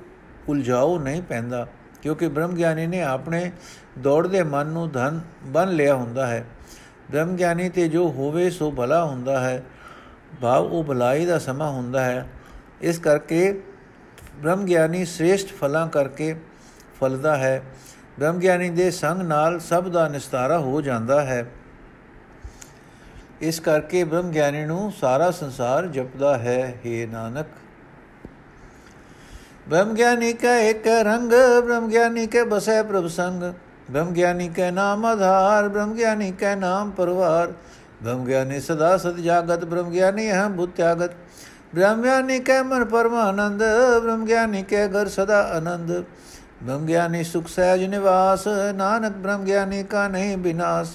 ਉਲਝਾਉ 0.49 0.99
ਨਹੀਂ 0.99 1.23
ਪੈਂਦਾ, 1.23 1.67
ਕਿਉਂਕਿ 2.03 2.29
ਬ੍ਰਹਮ 2.29 2.55
ਗਿਆਨੀ 2.55 2.87
ਨੇ 2.87 3.03
ਆਪਣੇ 3.03 3.51
ਦੌੜਦੇ 3.99 4.43
ਮਨ 4.43 4.67
ਨੂੰ 4.67 4.91
ਧਨ 4.93 5.21
ਬਨ 5.45 5.69
ਲਿਆ 5.69 5.95
ਹੁੰਦਾ 5.95 6.27
ਹੈ। 6.27 6.45
ਬ੍ਰਹਮ 7.11 7.35
ਗਿਆਨੀ 7.37 7.69
ਤੇ 7.69 7.89
ਜੋ 7.89 8.09
ਹੋਵੇ 8.09 8.49
ਸੋ 8.51 8.71
ਭਲਾ 8.71 9.05
ਹੁੰਦਾ 9.05 9.41
ਹੈ, 9.41 9.63
ਭਾਵ 10.41 10.65
ਉਹ 10.65 10.85
ਭਲਾਈ 10.85 11.27
ਦਾ 11.27 11.39
ਸਮਾਂ 11.39 11.71
ਹੁੰਦਾ 11.71 12.05
ਹੈ। 12.05 12.27
ਇਸ 12.81 12.99
ਕਰਕੇ 12.99 13.53
ਬ੍ਰਹਮ 14.37 14.65
ਗਿਆਨੀ 14.65 15.05
ਸ੍ਰੇਸ਼ਟ 15.05 15.49
ਫਲਾਂ 15.53 15.87
ਕਰਕੇ 15.89 16.35
ਫਲਦਾ 17.01 17.37
ਹੈ। 17.37 17.63
ਬ੍ਰਹਮ 18.21 18.39
ਗਿਆਨੀ 18.39 18.69
ਦੇ 18.71 18.91
ਸੰਗ 18.91 19.21
ਨਾਲ 19.23 19.59
ਸਭ 19.61 19.89
ਦਾ 19.89 20.07
ਨਿਸਤਾਰਾ 20.09 20.59
ਹੋ 20.59 20.81
ਜਾਂਦਾ 20.81 21.21
ਹੈ। 21.21 21.45
ਇਸ 23.41 23.61
ਕਰਕੇ 23.61 24.03
ਬ੍ਰਹਮ 24.05 24.31
ਗਿਆਨੀ 24.31 24.65
ਨੂੰ 24.65 24.91
ਸਾਰਾ 24.93 25.31
ਸੰਸਾਰ 25.31 25.87
ਜਪਦਾ 25.87 26.37
ਹੈ 26.39 26.75
हे 26.85 27.09
ਨਾਨਕ। 27.11 27.47
ਬ੍ਰਹਮ 29.69 29.95
ਗਿਆਨੀ 29.95 30.33
ਕਾ 30.33 30.59
ਇੱਕ 30.59 30.87
ਰੰਗ 31.05 31.33
ਬ੍ਰਹਮ 31.65 31.89
ਗਿਆਨੀ 31.89 32.27
ਕੇ 32.27 32.45
ਬਸੈ 32.45 32.83
ਪ੍ਰਭ 32.83 33.07
ਸੰਗ। 33.07 33.43
ਬ੍ਰਹਮ 33.91 34.13
ਗਿਆਨੀ 34.13 34.49
ਕੇ 34.49 34.71
ਨਾਮ 34.71 35.07
ਆਧਾਰ 35.07 35.69
ਬ੍ਰਹਮ 35.69 35.95
ਗਿਆਨੀ 35.95 36.31
ਕੇ 36.33 36.55
ਨਾਮ 36.57 36.91
ਪਰਵਾਰ। 36.91 37.53
ਬ੍ਰਹਮ 38.03 38.25
ਗਿਆਨੀ 38.25 38.61
ਸਦਾ 38.61 38.97
ਸਤ 38.97 39.17
ਜਾਗਤ 39.19 39.65
ਬ੍ਰਹਮ 39.65 39.91
ਗਿਆਨੀ 39.91 40.31
ਹੈ 40.31 40.49
ਬੁੱਧ 40.49 40.71
ਤਿਆਗਤ। 40.71 41.15
ਬ੍ਰਹਮ 41.75 42.03
ਗਿਆਨੀ 42.03 42.39
ਕੇ 42.41 42.63
ਮਨ 42.63 42.85
ਪਰਮਾਨੰਦ 42.85 43.63
ਬ੍ਰਹਮ 44.03 44.25
ਗਿਆਨੀ 44.25 44.63
ਕੇ 44.63 44.87
ਘਰ 44.89 45.09
ਸਦਾ 45.09 45.43
ਆਨੰਦ। 45.57 46.03
ब्रह्म 46.63 46.87
ज्ञानी 46.87 47.25
सुख 47.25 47.47
सहज 47.47 47.81
निवास, 47.81 48.45
नानक 48.49 49.13
ब्रह्म 49.13 49.45
ज्ञानी 49.45 49.83
का 49.83 50.09
नहीं 50.09 50.37
विनाश। 50.37 50.95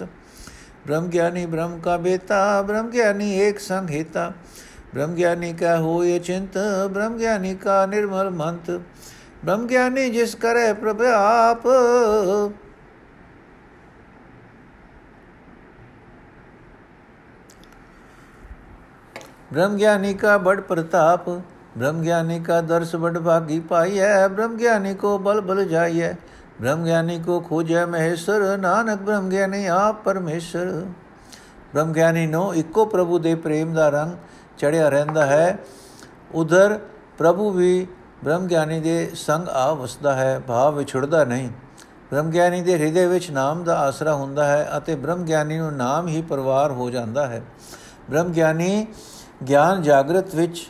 ब्रह्म 0.86 1.10
ज्ञानी 1.10 1.46
ब्रह्म 1.46 1.80
का 1.80 1.98
बेता 1.98 2.62
ब्रह्म 2.62 2.92
ज्ञानी 2.92 3.32
एक 3.40 3.60
संहिता। 3.60 4.34
ब्रह्म 4.94 5.16
ज्ञानी 5.16 5.54
का 5.54 5.78
हो 5.78 6.04
ये 6.04 6.20
चिंत, 6.20 6.54
ब्रह्म 6.92 7.18
ज्ञानी 7.18 7.56
का 7.56 7.86
निर्मल 7.86 8.30
मंत। 8.30 8.70
ब्रह्म 9.46 9.68
ज्ञानी 9.68 10.10
जिस 10.10 10.36
करे 10.36 10.74
प्रभ 10.74 11.02
आप। 11.02 11.64
ब्रह्म 19.54 19.78
ज्ञानी 19.78 20.14
का 20.14 20.38
बड़ 20.38 20.60
प्रताप। 20.62 21.44
ਬ੍ਰਹਮ 21.78 22.02
ਗਿਆਨੀ 22.02 22.40
ਕਾ 22.40 22.60
ਦਰਸ 22.62 22.96
ਵਡ 22.96 23.18
ਭਾਗੀ 23.18 23.60
ਪਾਈਐ 23.60 24.28
ਬ੍ਰਹਮ 24.28 24.56
ਗਿਆਨੀ 24.58 24.94
ਕੋ 24.94 25.18
ਬਲ 25.18 25.42
ਬਲ 25.42 25.64
ਜਾਈਐ 25.66 26.14
ਬ੍ਰਹਮ 26.62 26.84
ਗਿਆਨੀ 26.84 27.20
ਕੋ 27.20 27.40
ਖੋਜੈ 27.40 27.86
ਮਹੇਸ਼ਰ, 27.86 28.58
ਨਾਨਕ 28.58 29.00
ਬ੍ਰਹਮ 29.00 29.30
ਗਿਆਨੀ 29.30 29.66
ਆਪ 29.66 30.04
ਪਰਮੇਸ਼ਰ। 30.04 30.72
ਬ੍ਰਹਮ 31.74 31.92
ਗਿਆਨੀ 31.94 32.26
ਨੂੰ, 32.28 32.56
ਇੱਕੋ 32.56 32.86
ਪ੍ਰਭੂ 32.86 33.20
ਦੇ 33.20 33.34
ਪ੍ਰੇਮ 33.36 33.74
ਦਾ 33.74 33.90
ਰੰਗ 33.90 34.12
ਚੜਿਆ 34.58 34.90
ਰਹਿੰਦਾ 34.90 35.26
ਹੈ। 35.26 35.58
ਉਧਰ 36.34 36.80
ਪ੍ਰਭੂ 37.18 37.50
ਵੀ 37.52 37.88
ਬ੍ਰਹਮ 38.24 38.48
ਗਿਆਨੀ 38.48 38.80
ਦੇ 38.80 39.12
ਸੰਗ 39.16 39.48
ਆ 39.48 39.72
ਵਸਦਾ 39.74 40.14
ਹੈ, 40.14 40.40
ਭਾਵ 40.40 40.76
ਵਿਛੜਦਾ 40.76 41.24
ਨਹੀਂ। 41.24 41.50
ਬ੍ਰਹਮ 42.12 42.30
ਗਿਆਨੀ 42.30 42.62
ਦੇ 42.62 42.78
ਹਿਰਦੇ 42.78 43.06
ਵਿੱਚ 43.08 43.30
ਨਾਮ 43.32 43.64
ਦਾ 43.64 43.78
ਆਸਰਾ 43.80 44.14
ਹੁੰਦਾ 44.14 44.46
ਹੈ 44.46 44.70
ਅਤੇ 44.78 44.96
ਬ੍ਰਹਮ 44.96 45.24
ਗਿਆਨੀ 45.24 45.58
ਨੂੰ 45.58 45.74
ਨਾਮ 45.74 46.08
ਹੀ 46.08 46.22
ਪਰਵਾਰ 46.22 46.72
ਹੋ 46.72 46.90
ਜਾਂਦਾ 46.90 47.28
ਹੈ। 47.28 47.42
ਬ੍ਰਹਮ 48.10 48.32
ਗਿਆਨੀ 48.32 48.88
ਗਿਆਨ 49.48 49.82
ਜਾਗਰਤ 49.82 50.36
ਵਿੱਚ 50.36 50.66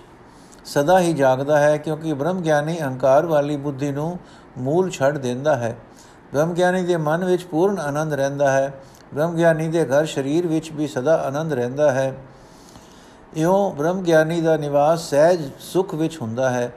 ਸਦਾ 0.66 1.00
ਹੀ 1.00 1.14
ਜਾਗਦਾ 1.14 1.60
ਹੈ 1.60 1.78
ਕਿਉਂਕਿ 1.78 2.14
ਬ੍ਰਹਮ 2.14 2.42
ਗਿਆਨੀ 2.42 2.80
ਅਹੰਕਾਰ 2.82 3.26
ਵਾਲੀ 3.26 3.58
ਬੁੱਧੀ 3.58 3.92
ਨੂੰ 3.92 4.18
ਮੂਲ 4.58 4.90
ਛੱਡ 4.90 5.18
ਦਿੰਦਾ 5.18 5.56
ਹੈ। 5.56 5.76
ਬ੍ਰਹਮ 6.34 6.54
ਗਿਆਨੀ 6.54 6.84
ਦੇ 6.84 6.98
ਮਨ 6.98 7.26
ਵਿੱਚ 7.26 7.44
ਪੂਰਨ 7.44 7.80
ਆਨੰਦ 7.80 8.14
ਰਹਿੰਦਾ 8.14 8.52
ਹੈ। 8.52 8.74
ਬ੍ਰਹਮ 9.14 9.36
ਗਿਆਨੀ 9.36 9.68
ਦੇ 9.68 9.86
ਘਰ 9.86 10.06
ਸਰੀਰ 10.06 10.48
ਵਿੱਚ 10.48 10.72
ਵੀ 10.72 10.88
ਸਦਾ 10.88 11.16
ਆਨੰਦ 11.16 11.54
ਰਹਿੰਦਾ 11.54 11.92
ਹੈ। 11.92 12.14
ਇਉਂ 13.36 13.72
ਬ੍ਰਹਮ 13.72 14.02
ਗਿਆਨੀ 14.02 14.42
ਦਾ 14.42 14.58
ਨਿਵਾਸ 14.58 15.10
ਸਹਿਜ 15.10 15.50
ਸੁਖ 15.60 15.96
ਵਿੱਚ 15.96 16.22
ਹੁੰਦਾ 16.22 16.50
ਹੈ। 16.50 16.72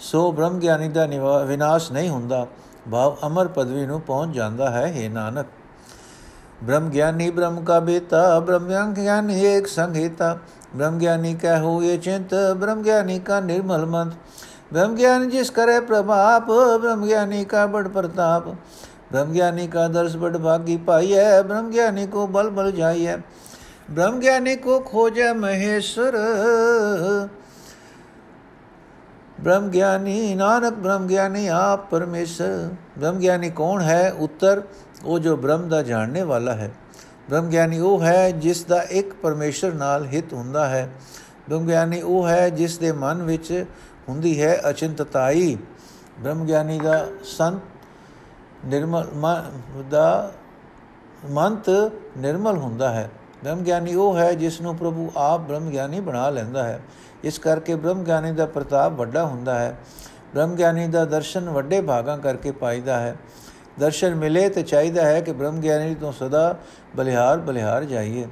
ਸੋ 0.00 0.32
ਬ੍ਰਹਮ 0.32 0.58
ਗਿਆਨੀ 0.58 0.88
ਦਾ 0.88 1.06
ਵਿਨਾਸ਼ 1.44 1.92
ਨਹੀਂ 1.92 2.10
ਹੁੰਦਾ। 2.10 2.46
ਭਾਵ 2.92 3.16
ਅਮਰ 3.26 3.48
ਪਦਵੀ 3.48 3.86
ਨੂੰ 3.86 4.00
ਪਹੁੰਚ 4.00 4.34
ਜਾਂਦਾ 4.34 4.70
ਹੈ 4.70 4.92
हे 4.96 5.12
ਨਾਨਕ। 5.12 5.46
ਬ੍ਰਹਮ 6.64 6.88
ਗਿਆਨੀ 6.88 7.30
ਬ੍ਰਹਮ 7.30 7.60
ਕਾ 7.64 7.80
ਬੇਤਾ 7.80 8.40
ਬ੍ਰਹਮ 8.40 8.92
ਗਿਆਨੀ 8.94 9.40
ਇੱਕ 9.46 9.66
ਸੰਗੀਤਾ। 9.66 10.38
ब्रह्म 10.76 10.98
ज्ञानी 10.98 11.34
कह 11.34 11.58
हो 11.58 11.82
ये 11.82 11.96
चिंत 11.98 12.34
ब्रह्म 12.34 12.82
ज्ञानी 12.82 13.18
का 13.18 13.40
निर्मल 13.40 13.84
मंत्र 13.84 14.16
ब्रह्म 14.72 14.96
ज्ञान 14.96 15.30
जिस 15.30 15.50
करे 15.50 15.80
प्रभाप 15.80 16.46
ब्रह्म 16.80 17.06
ज्ञानी 17.06 17.44
का 17.44 17.66
बड़ 17.66 17.88
प्रताप। 17.88 18.46
ब्रह्म 19.12 19.32
ज्ञानी 19.32 19.68
का 19.68 19.88
दर्श 19.88 20.14
बड़ 20.14 20.36
भागी 20.36 20.76
पाई 20.76 21.06
है 21.06 21.42
ब्रह्म 21.42 21.72
ज्ञानी 21.72 22.06
को 22.06 22.26
बल 22.26 22.48
बल 22.48 22.72
जाइए। 22.72 23.16
ब्रह्म 23.90 24.20
ज्ञानी 24.20 24.56
को 24.56 24.80
खोज 24.80 25.20
महेश्वर। 25.20 26.12
ब्रह्म 29.40 29.70
ज्ञानी 29.70 30.34
नानक 30.34 30.72
ब्रह्म 30.72 31.08
ज्ञानी 31.08 31.48
आप 31.48 31.88
परमेश्वर। 31.92 32.76
ब्रह्म 32.98 33.20
ज्ञानी 33.20 33.50
कौन 33.50 33.80
है? 33.80 34.10
उत्तर, 34.10 34.62
वो 35.02 35.18
जो 35.18 35.36
ब्रह्म 35.36 35.68
दा 35.68 35.82
जानने 35.82 36.22
वाला 36.22 36.52
है। 36.52 36.81
ਬ੍ਰਹਮ 37.32 37.48
ਗਿਆਨੀ 37.48 37.78
ਉਹ 37.78 38.02
ਹੈ 38.02 38.30
ਜਿਸ 38.30 38.64
ਦਾ 38.64 38.80
ਇੱਕ 38.90 39.12
ਪਰਮੇਸ਼ਰ 39.12 39.72
ਨਾਲ 39.72 40.04
ਹਿਤ 40.06 40.32
ਹੁੰਦਾ 40.32 40.68
ਹੈ। 40.68 40.88
ਬ੍ਰਹਮ 41.48 41.66
ਗਿਆਨੀ 41.66 42.00
ਉਹ 42.02 42.28
ਹੈ 42.28 42.48
ਜਿਸ 42.48 42.76
ਦੇ 42.78 42.90
ਮਨ 42.92 43.22
ਵਿੱਚ 43.22 43.64
ਹੁੰਦੀ 44.08 44.42
ਹੈ 44.42 44.60
ਅਚਿੰਤਤਾਈ। 44.70 45.56
ਬ੍ਰਹਮ 46.20 46.44
ਗਿਆਨੀ 46.44 46.78
ਦਾ 46.78 47.06
ਸੰਤ 47.24 47.60
ਨਿਰਮਲ 48.64 49.06
ਦਾ 49.90 50.32
ਮੰਤ 51.30 51.70
ਨਿਰਮਲ 52.18 52.56
ਹੁੰਦਾ 52.56 52.90
ਹੈ। 52.90 53.08
ਬ੍ਰਹਮ 53.42 53.62
ਗਿਆਨੀ 53.62 53.94
ਉਹ 53.94 54.16
ਹੈ 54.16 54.32
ਜਿਸ 54.32 54.60
ਨੂੰ 54.60 54.76
ਪ੍ਰਭੂ 54.76 55.10
ਆਪ 55.16 55.40
ਬ੍ਰਹਮ 55.40 55.70
ਗਿਆਨੀ 55.70 56.00
ਬਣਾ 56.00 56.28
ਲੈਂਦਾ 56.30 56.64
ਹੈ। 56.64 56.80
ਇਸ 57.24 57.38
ਕਰਕੇ 57.38 57.74
ਬ੍ਰਹਮ 57.74 58.04
ਗਿਆਨੀ 58.04 58.32
ਦਾ 58.32 58.46
ਪ੍ਰਤਾਪ 58.46 58.92
ਵੱਡਾ 58.92 59.24
ਹੁੰਦਾ 59.24 59.58
ਹੈ। 59.58 59.76
ਬ੍ਰਹਮ 60.34 60.54
ਗਿਆਨੀ 60.54 60.86
ਦਾ 60.88 61.04
ਦਰਸ਼ਨ 61.04 61.50
ਵੱਡੇ 61.50 61.80
ਭਾਗਾਂ 61.80 62.18
ਕਰਕੇ 62.18 62.50
ਪਾਈਦਾ 62.50 63.00
ਹੈ। 63.00 63.16
ਦਰਸ਼ਨ 63.79 64.15
ਮਿਲੇ 64.15 64.47
ਤੇ 64.49 64.63
ਚਾਹੀਦਾ 64.63 65.05
ਹੈ 65.05 65.21
ਕਿ 65.21 65.31
ਬ੍ਰਹਮ 65.31 65.59
ਗਿਆਨੀ 65.61 65.95
ਤੋਂ 65.95 66.11
ਸਦਾ 66.11 66.57
ਬਲਿਹਾਰ 66.95 67.37
ਬਲਿਹਾਰ 67.37 67.83
ਜਾਈਏ 67.83 68.25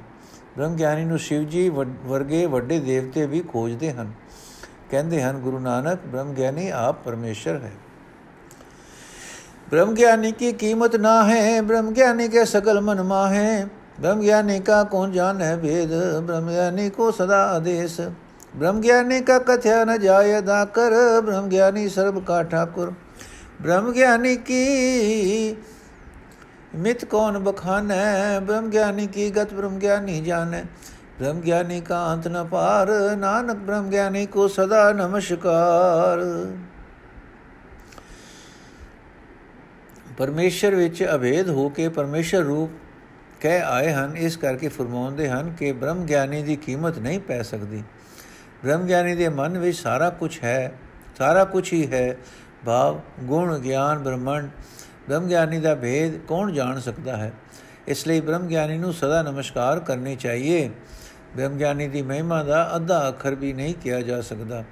ਬ੍ਰਹਮ 0.56 0.76
ਗਿਆਨੀ 0.76 1.04
ਨੂੰ 1.04 1.18
ਸ਼ਿਵ 1.18 1.44
ਜੀ 1.44 1.68
ਵਰਗੇ 1.70 2.44
ਵੱਡੇ 2.46 2.78
ਦੇਵਤੇ 2.80 3.26
ਵੀ 3.26 3.40
ਖੋਜਦੇ 3.42 3.92
ਹਨ 3.92 4.12
ਕਹਿੰਦੇ 4.90 5.22
ਹਨ 5.22 5.40
ਗੁਰੂ 5.40 5.58
ਨਾਨਕ 5.58 6.06
ਬ੍ਰਹਮ 6.06 6.32
ਗਿਆਨੀ 6.34 6.70
ਆਪ 6.70 7.04
ਪਰਮੇਸ਼ਰ 7.04 7.60
ਹੈ 7.62 7.72
ब्रह्म 9.70 9.94
ज्ञानी 9.94 10.30
की 10.32 10.52
कीमत 10.54 10.94
ना 10.96 11.12
है 11.22 11.60
ब्रह्म 11.62 11.92
ज्ञानी 11.94 12.28
के 12.28 12.44
सकल 12.46 12.80
मन 12.80 13.00
माहे 13.04 13.46
ब्रह्म 13.96 14.20
ज्ञानी 14.20 14.58
का 14.60 14.82
कौन 14.86 15.12
जान 15.12 15.40
है 15.40 15.56
भेद 15.60 15.94
ब्रह्म 16.26 16.50
ज्ञानी 16.50 16.88
को 16.90 17.10
सदा 17.12 17.38
आदेश 17.46 17.96
ब्रह्म 18.54 18.80
ज्ञानी 18.80 19.20
का 19.22 19.38
कथ्या 19.48 19.82
न 19.84 19.96
जाय 19.98 20.40
दाकर 20.44 20.94
ब्रह्म 21.22 21.50
ज्ञानी 21.50 21.88
सर्व 21.90 22.20
का 22.22 22.40
ठाकुर 22.44 22.94
ਬ੍ਰਹਮ 23.61 23.91
ਗਿਆਨੀ 23.91 24.35
ਕੀ? 24.35 25.55
ਮਿਤ 26.75 27.05
ਕੌਣ 27.05 27.39
ਬਖਾਨੈ? 27.39 28.39
ਬ੍ਰਹਮ 28.39 28.69
ਗਿਆਨੀ 28.69 29.07
ਕੀ 29.07 29.29
ਗਤ 29.29 29.53
ਬ੍ਰਹਮ 29.53 29.77
ਗਿਆਨੀ 29.79 30.21
ਜਾਣੈ? 30.21 30.63
ਬ੍ਰਹਮ 31.19 31.39
ਗਿਆਨੀ 31.41 31.81
ਕਾ 31.81 32.13
ਅੰਤ 32.13 32.27
ਨ 32.27 32.43
ਪਾਰ 32.45 33.15
ਨਾਨਕ 33.17 33.57
ਬ੍ਰਹਮ 33.57 33.89
ਗਿਆਨੀ 33.89 34.25
ਕੋ 34.25 34.47
ਸਦਾ 34.47 34.91
ਨਮਸਕਾਰ। 34.93 36.19
ਪਰਮੇਸ਼ਰ 40.17 40.75
ਵਿੱਚ 40.75 41.07
ਅਭੇਦ 41.15 41.49
ਹੋ 41.49 41.69
ਕੇ 41.69 41.89
ਪਰਮੇਸ਼ਰ 41.89 42.41
ਰੂਪ 42.41 42.71
ਕਹਿ 43.41 43.61
ਆਏ 43.61 43.91
ਹਨ, 43.91 44.17
ਇਸ 44.17 44.37
ਕਰਕੇ 44.37 44.67
ਫਰਮਾਉਂਦੇ 44.67 45.29
ਹਨ 45.29 45.51
ਕਿ 45.51 45.71
ਬ੍ਰਹਮ 45.71 46.05
ਗਿਆਨੀ 46.05 46.43
ਦੀ 46.43 46.55
ਕੀਮਤ 46.55 46.99
ਨਹੀਂ 46.99 47.19
ਪੈ 47.19 47.41
ਸਕਦੀ। 47.41 47.83
ਬ੍ਰਹਮ 48.63 48.85
ਗਿਆਨੀ 48.85 49.15
ਦੇ 49.15 49.29
ਮਨ 49.29 49.57
ਵਿੱਚ 49.57 49.77
ਸਾਰਾ 49.77 50.09
ਕੁਝ 50.09 50.39
ਹੈ, 50.43 50.71
ਸਾਰਾ 51.17 51.45
ਕੁਝ 51.45 51.73
ਹੀ 51.73 51.91
ਹੈ। 51.91 52.17
ਭਾਵ, 52.65 53.01
ਗੁਣ, 53.19 53.59
ਗਿਆਨ 53.59 53.99
ਬ੍ਰਹਮਣ 53.99 54.47
ਬ੍ਰਹਮ 55.09 55.27
ਗਿਆਨੀ 55.27 55.59
ਦਾ 55.59 55.75
ਭੇਦ 55.75 56.17
ਕੌਣ 56.17 56.51
ਜਾਣ 56.51 56.79
ਸਕਦਾ 56.79 57.17
ਹੈ? 57.17 57.33
ਇਸ 57.87 58.07
ਲਈ 58.07 58.19
ਬ੍ਰਹਮ 58.19 58.47
ਗਿਆਨੀ 58.47 58.77
ਨੂੰ 58.77 58.93
ਸਦਾ 58.93 59.21
ਨਮਸਕਾਰ 59.21 59.79
ਕਰਨੀ 59.79 60.15
ਚਾਹੀਏ। 60.15 60.69
ਬ੍ਰਹਮ 61.35 61.57
ਗਿਆਨੀ 61.57 61.87
ਦੀ 61.87 62.01
ਮਹਿਮਾ 62.01 62.43
ਦਾ 62.43 62.75
ਅੱਧਾ 62.75 63.07
ਅੱਖਰ 63.07 63.35
ਵੀ 63.35 63.53
ਨਹੀਂ 63.53 63.75
ਕਿਹਾ 63.75 64.01
ਜਾ 64.01 64.21
ਸਕਦਾ। 64.21 64.63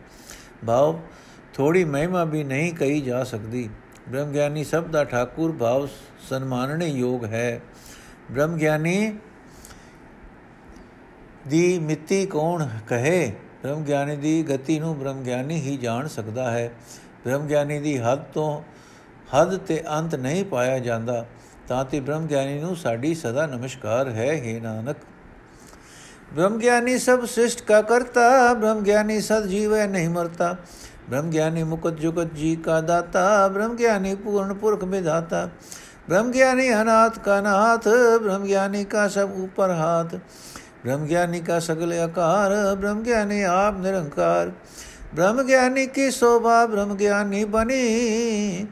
ਭਾਵ 0.67 0.99
ਥੋੜੀ 1.53 1.83
ਮਹਿਮਾ 1.83 2.23
ਵੀ 2.23 2.43
ਨਹੀਂ 2.43 2.73
ਕਹੀ 2.73 3.01
ਜਾ 3.01 3.23
ਸਕਦੀ। 3.23 3.69
ਬ੍ਰਹਮ 4.09 4.31
ਗਿਆਨੀ 4.31 4.63
ਸਭ 4.63 4.83
ਦਾ 4.83 5.03
ਠਾਕੁਰ, 5.03 5.51
ਭਾਵ, 5.51 5.87
ਸਨਮਾਨਣੇ 6.29 6.87
ਯੋਗ 6.87 7.25
ਹੈ। 7.25 7.61
ਬ੍ਰਹਮ 8.31 8.57
ਗਿਆਨੀ 8.57 9.17
ਦੀ 11.47 11.79
ਮਿੱਤੀ 11.79 12.25
ਕੌਣ 12.25 12.67
ਕਹੇ? 12.87 13.31
ਬ੍ਰਹਮ 13.63 13.83
ਗਿਆਨੀ 13.83 14.15
ਦੀ 14.15 14.43
ਗਤੀ 14.43 14.79
ਨੂੰ 14.79 14.99
ਬ੍ਰਹਮ 14.99 15.23
ਗਿਆਨੀ 15.23 15.55
ਹੀ 15.55 15.77
ਜਾਣ 15.77 16.07
ਸਕਦਾ 16.07 16.51
ਹੈ। 16.51 16.71
ਬ੍ਰਹਮ 17.25 17.47
ਗਿਆਨੀ 17.47 17.79
ਦੀ 17.79 17.97
ਹੱਦ 17.99 18.23
ਤੋਂ 18.33 18.61
ਹੱਦ 19.33 19.57
ਤੇ 19.57 19.83
ਅੰਤ 19.97 20.15
ਨਹੀਂ 20.15 20.43
ਪਾਇਆ 20.45 20.79
ਜਾਂਦਾ, 20.79 21.25
ਤਾਂ 21.67 21.83
ਤੇ 21.85 21.99
ਬ੍ਰਹਮ 21.99 22.25
ਗਿਆਨੀ 22.27 22.59
ਨੂੰ 22.59 22.75
ਸਾਡੀ 22.75 23.13
ਸਦਾ 23.15 23.45
ਨਮਸਕਾਰ 23.45 24.09
ਹੈ 24.09 24.31
हे 24.35 24.61
ਨਾਨਕ। 24.61 24.97
ਬ੍ਰਹਮ 26.33 26.57
ਗਿਆਨੀ 26.57 26.97
ਸਭ 26.97 27.25
ਸ੍ਰਿਸ਼ਟ 27.25 27.61
ਕਾ 27.61 27.81
ਕਰਤਾ 27.81 28.53
ਬ੍ਰਹਮ 28.53 28.81
ਗਿਆਨੀ 28.83 29.19
ਸਦ 29.21 29.45
ਜੀਵੇ 29.47 29.85
ਨਹੀਂ 29.87 30.09
ਮਰਤਾ। 30.09 30.55
ਬ੍ਰਹਮ 31.09 31.29
ਗਿਆਨੀ 31.29 31.63
ਮੁਕਤ 31.63 31.93
ਜੁਗਤ 31.93 32.33
ਜੀ 32.33 32.55
ਕਾ 32.55 32.79
ਦਾਤਾ 32.81 33.47
ਬ੍ਰਹਮ 33.47 33.75
ਗਿਆਨੀ 33.75 34.15
ਪੂਰਨ 34.15 34.53
ਪੁਰਖ 34.53 34.83
ਵਿਧਾਤਾ। 34.83 35.47
ਬ੍ਰਹਮ 36.09 36.31
ਗਿਆਨੀ 36.31 36.69
ਅਨਾਥ 36.73 37.19
ਕਾ 37.19 37.39
ਨਾਥ 37.41 37.87
ਬ੍ਰਹਮ 38.21 38.43
ਗਿਆਨੀ 38.43 38.83
ਕਾ 38.83 39.07
ਸਭ 39.07 39.31
ਉਪਰ 39.37 39.69
ਹਾਥ। 39.69 40.15
ਬ੍ਰਹਮ 40.15 41.05
ਗਿਆਨੀ 41.05 41.39
ਕਾ 41.39 41.59
ਸਗਲ 41.59 41.93
ਆਕਾਰ 41.93 42.53
ਬ੍ਰਹਮ 42.75 43.01
ਗਿਆਨੀ 43.03 43.41
ਆਪ 43.43 43.79
ਨਿਰੰਕਾਰ। 43.79 44.51
ਬ੍ਰਹਮ 45.15 45.43
ਗਿਆਨੀ 45.43 45.87
ਕੀ 45.87 46.11
ਸੋਭਾ 46.11 46.65
ਬ੍ਰਹਮ 46.65 46.95
ਗਿਆਨੀ 46.95 47.45
ਬਣੀ? 47.45 48.67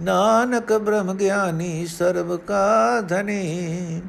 ਨਾਨਕ 0.00 0.72
ਬ੍ਰਹਮ 0.72 1.14
ਗਿਆਨੀ 1.14 1.86
ਸਰਬ 1.86 2.36
ਕਾ 2.36 3.00
ਧਨੀ। 3.00 4.02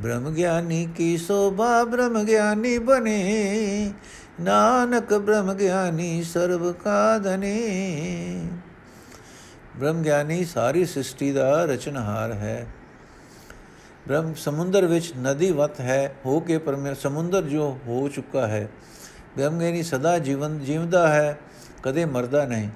ਬ੍ਰਹਮ 0.00 0.30
ਗਿਆਨੀ 0.30 0.88
ਕੀ 0.96 1.16
ਸੋਭਾ 1.16 1.84
ਬ੍ਰਹਮ 1.84 2.24
ਗਿਆਨੀ 2.24 2.78
ਬਣੇ? 2.78 3.92
ਨਾਨਕ 4.40 5.14
ਬ੍ਰਹਮ 5.14 5.54
ਗਿਆਨੀ 5.54 6.22
ਸਰਬ 6.22 6.72
ਕਾ 6.72 7.18
ਧਨੀ। 7.18 8.48
ਬ੍ਰਹਮ 9.76 10.02
ਗਿਆਨੀ 10.02 10.44
ਸਾਰੀ 10.44 10.84
ਸ੍ਰਿਸ਼ਟੀ 10.84 11.32
ਦਾ 11.32 11.64
ਰਚਨਹਾਰ 11.64 12.32
ਹੈ। 12.32 12.66
ਬ੍ਰਹਮ 14.08 14.34
ਸਮੁੰਦਰ 14.34 14.86
ਵਿੱਚ 14.86 15.12
ਨਦੀ 15.18 15.50
ਵਤ 15.52 15.80
ਹੈ, 15.80 16.16
ਹੋ 16.26 16.40
ਕੇ 16.40 16.58
ਪਰਮੇਸ਼ਰ 16.58 17.00
ਸਮੁੰਦਰ 17.00 17.42
ਜੋ 17.42 17.78
ਹੋ 17.86 18.08
ਚੁੱਕਾ 18.08 18.46
ਹੈ। 18.46 18.68
ਬ੍ਰਹਮ 19.36 19.58
ਗਿਆਨੀ 19.58 19.82
ਸਦਾ 19.82 20.18
ਜੀਵਨ, 20.18 20.58
ਜੀਵਦਾ 20.58 21.08
ਹੈ, 21.08 21.38
ਕਦੇ 21.82 22.04
ਮਰਦਾ 22.04 22.44
ਨਹੀਂ। 22.46 22.68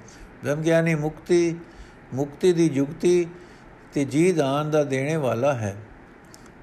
ਬ੍ਰਹਮ 0.44 0.60
ਗਿਆਨੀ 0.60 0.94
ਮੁਕਤੀ 0.94 1.56
ਮੁਕਤੀ 2.14 2.52
ਦੀ 2.52 2.68
ਜੁਗਤੀ 2.68 3.26
ਤੇ 3.92 4.04
ਜੀ 4.04 4.32
ਦਾਨ 4.32 4.70
ਦਾ 4.70 4.84
ਦੇਣੇ 4.84 5.16
ਵਾਲਾ 5.16 5.52
ਹੈ। 5.52 5.76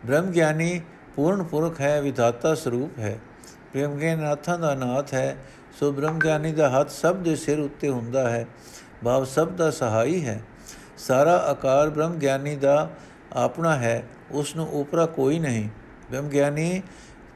ਬ੍ਰਹਮ 0.05 0.25
ਗਿਆਨੀ 0.25 0.81
ਪੂਰਨ 1.15 1.43
ਪੁਰਖ 1.43 1.81
ਹੈ, 1.81 2.01
ਵਿਧਾਤਾ 2.01 2.55
ਸਰੂਪ 2.55 2.99
ਹੈ। 2.99 3.19
ਪ੍ਰੇਮ 3.73 3.97
ਕੇ 3.97 4.15
ਨਾਥਾਂ 4.15 4.59
ਦਾ 4.59 4.73
ਨਾਥ 4.75 5.13
ਹੈ, 5.13 5.35
ਸੋ 5.79 5.91
ਬ੍ਰਹਮ 5.91 6.19
ਗਿਆਨੀ 6.19 6.51
ਦਾ 6.51 6.69
ਹੱਥ 6.69 6.89
ਸਭ 6.89 7.15
ਦੇ 7.15 7.35
ਸਿਰ 7.35 7.59
ਉੱਤੇ 7.59 7.89
ਹੁੰਦਾ 7.89 8.29
ਹੈ, 8.29 8.45
ਭਾਵ 9.03 9.25
ਸਭ 9.25 9.49
ਦਾ 9.49 9.71
ਸਹਾਈ 9.71 10.25
ਹੈ। 10.25 10.41
ਸਾਰਾ 10.97 11.37
ਆਕਾਰ 11.37 11.89
ਬ੍ਰਹਮ 11.89 12.13
ਗਿਆਨੀ 12.13 12.55
ਦਾ 12.55 12.89
ਆਪਣਾ 13.33 13.75
ਹੈ 13.75 14.03
ਉਸ 14.31 14.55
ਨੂੰ 14.55 14.69
ਉਪਰਾ 14.69 15.05
ਕੋਈ 15.05 15.39
ਨਹੀਂ। 15.39 15.69
ਬ੍ਰਹਮ 16.11 16.27
ਗਿਆਨੀ 16.27 16.81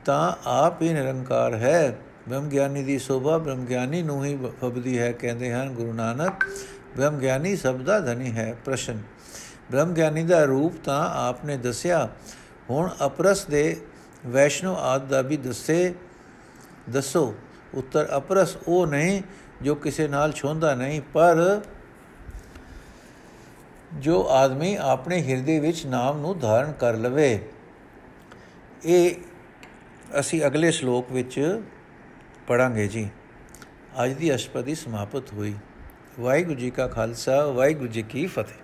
ਤਾਂ 0.05 0.33
ਆਪ 0.45 0.81
ਹੀ 0.81 0.93
ਨਿਰੰਕਾਰ 0.93 1.53
ਹੈ। 1.53 1.97
ਬ੍ਰਹਮ 2.27 2.47
ਗਿਆਨੀ 2.49 2.83
ਦੀ 2.83 2.97
ਸੋਭਾ 2.99 3.37
ਬ੍ਰਹਮ 3.37 3.65
ਗਿਆਨੀ 3.65 4.01
ਨੂੰ 4.01 4.23
ਹੀ 4.25 4.37
ਫਬਦੀ 4.61 4.97
ਹੈ, 4.99 5.11
ਕਹਿੰਦੇ 5.11 5.53
ਹਨ 5.53 5.73
ਗੁਰੂ 5.73 5.93
ਨਾਨਕ। 5.93 6.43
ਬ੍ਰਹਮ 6.97 7.17
ਗਿਆਨੀ 7.17 7.55
ਸਭ 7.55 7.77
ਦਾ 7.77 7.99
ਧਨੀ 7.99 8.31
ਹੈ, 8.31 8.55
ਪ੍ਰਸ਼ਨ। 8.65 9.01
ਬ੍ਰਹਮ 9.71 9.93
ਗਿਆਨੀ 9.93 10.23
ਦਾ 10.23 10.43
ਰੂਪ 10.43 10.73
ਤਾਂ 10.83 11.09
ਆਪਨੇ 11.19 11.57
ਦੱਸਿਆ, 11.57 12.07
ਹੁਣ 12.69 12.89
ਅਪਰਸ 13.05 13.45
ਦੇ 13.45 13.77
ਵੈਸ਼ਨੋ 14.25 14.75
ਆਦ 14.75 15.07
ਦਾ 15.07 15.21
ਵੀ 15.21 15.37
ਦੱਸੇ, 15.37 15.93
ਦੱਸੋ। 16.89 17.33
ਉੱਤਰ, 17.73 18.07
ਅਪਰਸ 18.17 18.55
ਉਹ 18.67 18.87
ਨਹੀਂ 18.87 19.21
ਜੋ 19.61 19.75
ਕਿਸੇ 19.75 20.07
ਨਾਲ 20.07 20.31
ਛੋਂਦਾ 20.31 20.73
ਨਹੀਂ, 20.75 21.01
ਪਰ 21.13 21.61
ਜੋ 23.93 24.25
ਆਦਮੀ 24.29 24.75
ਆਪਣੇ 24.75 25.21
ਹਿਰਦੇ 25.23 25.59
ਵਿੱਚ 25.59 25.85
ਨਾਮ 25.85 26.19
ਨੂੰ 26.21 26.37
ਧਾਰਨ 26.39 26.71
ਕਰ 26.71 26.95
ਲਵੇ। 26.95 27.39
ਇਹ 28.85 29.15
ਅਸੀਂ 30.19 30.45
ਅਗਲੇ 30.45 30.71
ਸ਼ਲੋਕ 30.71 31.11
ਵਿੱਚ 31.11 31.61
ਪੜਾਂਗੇ 32.47 32.87
ਜੀ। 32.87 33.09
ਅੱਜ 34.03 34.13
ਦੀ 34.13 34.35
ਅਸ਼ਪਦੀ 34.35 34.75
ਸਮਾਪਤ 34.75 35.33
ਹੋਈ। 35.33 35.53
ਵਾਹਿਗੁਰੂ 36.19 36.59
ਜੀ 36.59 36.69
ਕਾ 36.69 36.87
ਖਾਲਸਾ, 36.87 37.45
ਵਾਹਿਗੁਰੂ 37.45 37.87
ਜੀ 37.87 38.01
ਕੀ 38.01 38.25
ਫਤਿਹ। 38.25 38.60